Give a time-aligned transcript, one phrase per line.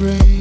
[0.00, 0.39] rain.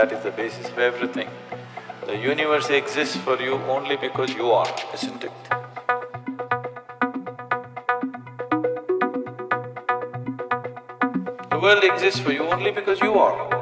[0.00, 1.28] that is the basis of everything.
[2.06, 5.32] The universe exists for you only because you are, isn't it?
[11.50, 13.59] The world exists for you only because you are.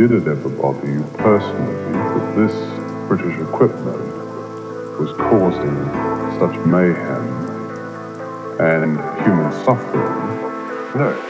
[0.00, 2.54] Did it ever bother you personally that this
[3.06, 4.00] British equipment
[4.98, 5.76] was causing
[6.40, 7.28] such mayhem
[8.58, 10.08] and human suffering?
[10.96, 11.29] No,